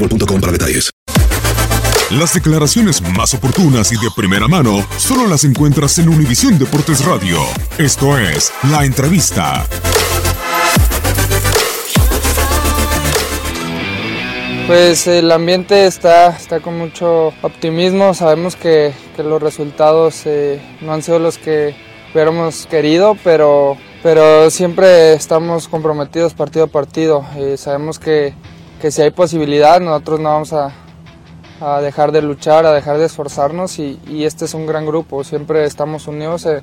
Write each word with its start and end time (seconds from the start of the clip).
boostmobile.com 0.00 0.40
para 0.40 0.52
detalles. 0.52 0.90
Las 2.10 2.34
declaraciones 2.34 3.00
más 3.02 3.34
oportunas 3.34 3.92
y 3.92 3.94
de 3.94 4.10
primera 4.16 4.48
mano 4.48 4.84
solo 4.96 5.28
las 5.28 5.44
encuentras 5.44 5.96
en 6.00 6.08
Univisión 6.08 6.58
Deportes 6.58 7.04
Radio. 7.04 7.38
Esto 7.78 8.18
es 8.18 8.52
La 8.68 8.84
Entrevista. 8.84 9.64
Pues 14.66 15.06
el 15.06 15.30
ambiente 15.30 15.86
está, 15.86 16.28
está 16.36 16.58
con 16.60 16.78
mucho 16.78 17.32
optimismo. 17.42 18.12
Sabemos 18.14 18.56
que, 18.56 18.92
que 19.14 19.22
los 19.22 19.40
resultados 19.40 20.22
eh, 20.26 20.60
no 20.80 20.92
han 20.92 21.02
sido 21.02 21.20
los 21.20 21.38
que 21.38 21.76
hubiéramos 22.12 22.66
querido, 22.66 23.16
pero, 23.22 23.76
pero 24.02 24.50
siempre 24.50 25.12
estamos 25.12 25.68
comprometidos 25.68 26.34
partido 26.34 26.64
a 26.64 26.68
partido. 26.68 27.24
Eh, 27.36 27.56
sabemos 27.56 28.00
que, 28.00 28.34
que 28.80 28.90
si 28.90 29.02
hay 29.02 29.10
posibilidad, 29.10 29.80
nosotros 29.80 30.20
no 30.20 30.30
vamos 30.30 30.52
a, 30.52 30.72
a 31.60 31.80
dejar 31.80 32.12
de 32.12 32.22
luchar, 32.22 32.64
a 32.66 32.72
dejar 32.72 32.98
de 32.98 33.06
esforzarnos 33.06 33.78
y, 33.78 33.98
este 34.24 34.46
es 34.46 34.54
un 34.54 34.66
gran 34.66 34.86
grupo. 34.86 35.22
Siempre 35.22 35.64
estamos 35.64 36.06
unidos, 36.08 36.46
eh, 36.46 36.62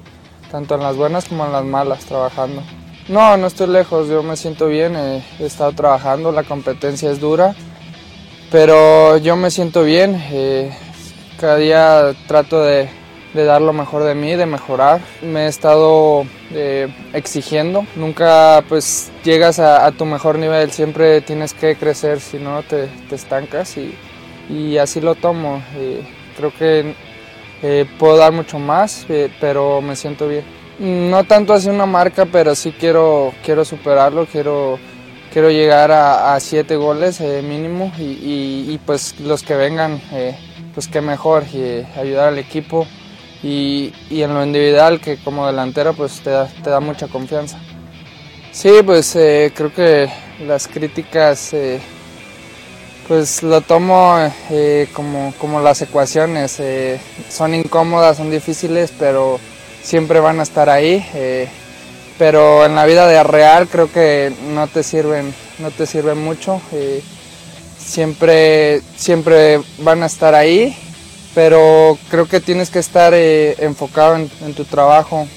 tanto 0.52 0.76
en 0.76 0.82
las 0.82 0.96
buenas 0.96 1.26
como 1.26 1.46
en 1.46 1.52
las 1.52 1.64
malas, 1.64 2.06
trabajando. 2.06 2.64
No, 3.08 3.38
no 3.38 3.48
estoy 3.48 3.68
lejos, 3.68 4.10
yo 4.10 4.24
me 4.24 4.36
siento 4.36 4.68
bien, 4.68 4.96
eh, 4.96 5.24
he 5.40 5.46
estado 5.46 5.72
trabajando, 5.72 6.32
la 6.32 6.44
competencia 6.44 7.10
es 7.10 7.22
dura, 7.22 7.56
pero 8.52 9.18
yo 9.18 9.36
me 9.36 9.52
siento 9.52 9.84
bien. 9.84 10.22
eh, 10.32 10.76
cada 11.40 11.58
día 11.58 12.16
trato 12.28 12.64
de, 12.64 12.90
de 13.34 13.44
dar 13.44 13.62
lo 13.62 13.74
mejor 13.74 14.04
de 14.04 14.16
mí, 14.16 14.36
de 14.36 14.46
mejorar. 14.46 15.02
Me 15.22 15.46
he 15.46 15.48
estado 15.48 16.26
eh, 16.52 16.88
exigiendo. 17.14 17.86
Nunca 17.96 18.64
pues 18.70 19.12
llegas 19.24 19.60
a, 19.60 19.92
tu 19.92 20.06
mejor 20.06 20.38
nivel, 20.40 20.72
siempre 20.72 21.22
tienes 21.22 21.54
que 21.54 21.76
crecer, 21.76 22.20
si 22.20 22.38
no 22.38 22.64
te, 22.64 22.88
te 23.10 23.16
estancas 23.16 23.78
y, 23.78 23.94
y 24.50 24.78
así 24.78 25.02
lo 25.02 25.16
tomo. 25.16 25.62
eh, 25.76 26.02
creo 26.38 26.54
que 26.58 26.94
eh, 27.64 27.86
puedo 28.00 28.18
dar 28.18 28.32
mucho 28.32 28.60
más, 28.60 29.06
pero 29.42 29.82
me 29.82 29.96
siento 29.96 30.28
bien. 30.28 30.44
No 30.80 31.24
tanto 31.24 31.54
así 31.54 31.70
una 31.70 31.88
marca, 31.88 32.26
pero 32.26 32.54
sí 32.56 32.72
quiero, 32.72 33.34
quiero 33.44 33.66
superarlo, 33.66 34.28
quiero, 34.28 34.78
quiero 35.34 35.50
llegar 35.50 35.92
a, 35.92 36.36
a 36.36 36.40
siete 36.40 36.76
goles 36.76 37.20
mínimo 37.20 37.92
y, 37.98 38.04
y- 38.04 38.80
pues 38.86 39.20
los 39.20 39.42
que 39.42 39.56
vengan, 39.56 40.00
pues 40.76 40.88
qué 40.88 41.02
mejor, 41.02 41.44
y, 41.52 41.84
ayudar 42.00 42.28
al 42.28 42.38
equipo 42.38 42.86
y, 43.44 43.94
y 44.10 44.22
en 44.24 44.34
lo 44.34 44.44
individual 44.44 45.00
que 45.00 45.18
como 45.18 45.46
delantero 45.48 45.94
pues 45.94 46.22
te 46.22 46.32
da, 46.32 46.48
te 46.48 46.70
da 46.70 46.80
mucha 46.80 47.08
confianza. 47.08 47.60
Sí, 48.52 48.72
pues 48.84 49.16
eh, 49.16 49.52
creo 49.56 49.74
que 49.74 50.10
las 50.46 50.68
críticas 50.68 51.54
eh, 51.54 51.80
pues 53.08 53.44
lo 53.44 53.62
tomo 53.62 54.18
eh, 54.50 54.88
como, 54.94 55.34
como 55.40 55.62
las 55.62 55.82
ecuaciones. 55.82 56.60
eh, 56.60 57.00
son 57.30 57.54
incómodas, 57.54 58.18
son 58.18 58.32
difíciles, 58.32 58.92
pero 58.98 59.40
siempre 59.82 60.20
van 60.20 60.40
a 60.40 60.44
estar 60.44 60.70
ahí. 60.70 61.06
pero 62.18 62.66
en 62.66 62.76
la 62.76 62.86
vida 62.86 63.08
de 63.08 63.22
real 63.24 63.68
creo 63.68 63.92
que 63.92 64.34
no 64.50 64.68
te 64.68 64.82
sirven, 64.84 65.34
no 65.60 65.70
te 65.72 65.86
sirven 65.86 66.18
mucho. 66.18 66.60
siempre, 67.78 68.82
siempre 68.96 69.62
van 69.80 70.04
a 70.04 70.08
estar 70.08 70.36
ahí, 70.36 70.76
pero 71.38 72.00
creo 72.10 72.28
que 72.28 72.40
tienes 72.40 72.72
que 72.72 72.80
estar 72.80 73.14
eh, 73.14 73.54
enfocado 73.60 74.16
en, 74.16 74.54
tu 74.56 74.66
trabajo, 74.66 75.28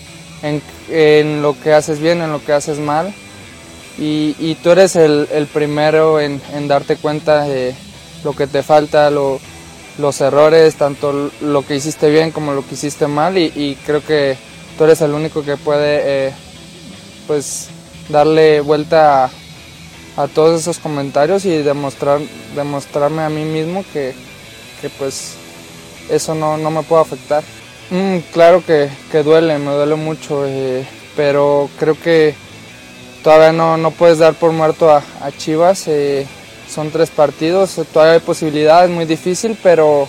en, 0.40 1.42
lo 1.42 1.60
que 1.60 1.74
haces 1.74 2.00
bien, 2.00 2.22
en 2.22 2.32
lo 2.32 2.42
que 2.42 2.54
haces 2.54 2.78
mal. 2.78 3.12
Y, 3.98 4.54
tú 4.62 4.70
eres 4.70 4.96
el, 4.96 5.46
primero 5.52 6.18
en, 6.18 6.40
darte 6.68 6.96
cuenta 6.96 7.42
de 7.42 7.74
lo 8.24 8.32
que 8.32 8.46
te 8.46 8.62
falta, 8.62 9.10
lo- 9.10 9.40
los 9.98 10.22
errores, 10.22 10.76
tanto 10.76 11.30
lo 11.42 11.66
que 11.66 11.76
hiciste 11.76 12.08
bien 12.08 12.30
como 12.30 12.54
lo 12.54 12.66
que 12.66 12.76
hiciste 12.76 13.06
mal. 13.06 13.36
Y, 13.36 13.76
creo 13.84 14.02
que 14.02 14.38
tú 14.78 14.84
eres 14.84 15.02
el 15.02 15.12
único 15.12 15.42
que 15.42 15.58
puede 15.58 16.28
eh, 16.28 16.32
pues 17.26 17.68
darle 18.08 18.62
vuelta 18.62 19.30
a, 20.16 20.28
todos 20.28 20.62
esos 20.62 20.78
comentarios 20.78 21.44
y 21.44 21.58
demostrar, 21.58 22.20
demostrarme 22.56 23.20
a 23.20 23.28
mí 23.28 23.44
mismo 23.44 23.84
que 23.92 24.14
pues 24.98 25.34
eso 26.10 26.34
no, 26.34 26.56
no 26.56 26.70
me 26.70 26.82
puede 26.82 27.02
afectar. 27.02 27.42
Mm, 27.90 28.18
claro 28.32 28.64
que, 28.64 28.88
que 29.10 29.22
duele, 29.22 29.58
me 29.58 29.72
duele 29.72 29.94
mucho, 29.96 30.44
eh, 30.46 30.86
pero 31.16 31.68
creo 31.78 31.98
que 32.00 32.34
todavía 33.22 33.52
no, 33.52 33.76
no 33.76 33.90
puedes 33.90 34.18
dar 34.18 34.34
por 34.34 34.52
muerto 34.52 34.90
a, 34.90 35.02
a 35.22 35.32
Chivas. 35.32 35.84
eh, 35.88 36.26
son 36.70 36.90
tres 36.90 37.10
partidos, 37.10 37.80
todavía 37.92 38.14
hay 38.14 38.20
posibilidades, 38.20 38.90
muy 38.90 39.04
difícil, 39.04 39.58
pero, 39.60 40.08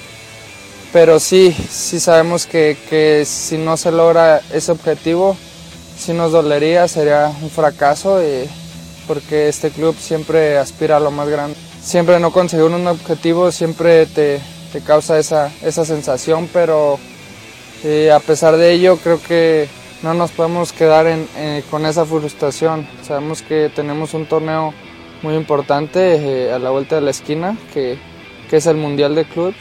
pero 0.94 1.19
sí, 1.19 1.51
sí 1.51 2.00
sabemos 2.00 2.45
que, 2.45 2.77
que 2.89 3.24
si 3.25 3.57
no 3.57 3.77
se 3.77 3.92
logra 3.92 4.42
ese 4.53 4.71
objetivo, 4.71 5.36
sí 5.98 6.13
nos 6.13 6.31
dolería, 6.31 6.88
sería 6.88 7.33
un 7.42 7.50
fracaso, 7.50 8.21
eh, 8.21 8.48
porque 9.07 9.50
este 9.50 9.71
club 9.71 9.95
siempre 10.00 10.57
aspira 10.57 10.98
a 10.98 11.00
lo 11.00 11.09
más 11.09 11.27
grande. 11.27 11.57
Siempre 11.83 12.19
no 12.19 12.31
conseguir 12.31 12.65
un 12.65 12.88
objetivo 12.88 13.51
siempre 13.51 14.06
te, 14.06 14.39
te 14.71 14.81
causa 14.81 15.19
esa, 15.19 15.51
esa 15.63 15.85
sensación, 15.85 16.50
pero 16.51 16.97
eh, 17.83 18.12
a 18.12 18.19
pesar 18.19 18.57
de 18.57 18.71
ello 18.73 18.97
creo 18.97 19.21
que 19.21 19.68
no 20.03 20.13
nos 20.13 20.31
podemos 20.31 20.71
quedar 20.73 21.07
en- 21.07 21.27
eh, 21.38 21.63
con 21.69 21.85
esa 21.85 22.06
frustración. 22.06 22.88
Sabemos 23.03 23.41
que 23.41 23.69
tenemos 23.75 24.13
un 24.13 24.25
torneo 24.25 24.73
muy 25.21 25.35
importante 25.35 26.00
eh, 26.47 26.51
a 26.53 26.59
la 26.59 26.69
vuelta 26.71 26.95
de 26.95 27.01
la 27.01 27.12
esquina, 27.12 27.57
que, 27.73 27.97
que 28.50 28.57
es 28.57 28.65
el 28.65 28.77
Mundial 28.77 29.13
de 29.15 29.25
Clubs. 29.25 29.57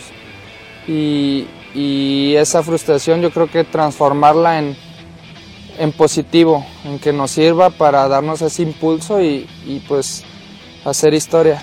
Y, 0.88 1.46
y, 1.74 2.34
esa 2.36 2.62
frustración 2.62 3.20
yo 3.20 3.30
creo 3.30 3.50
que 3.50 3.64
transformarla 3.64 4.58
en, 4.58 4.76
en 5.78 5.92
positivo, 5.92 6.64
en 6.84 6.98
que 6.98 7.12
nos 7.12 7.32
sirva 7.32 7.70
para 7.70 8.08
darnos 8.08 8.40
ese 8.42 8.62
impulso 8.62 9.20
y, 9.20 9.46
y 9.66 9.80
pues 9.86 10.24
hacer 10.84 11.12
historia. 11.14 11.62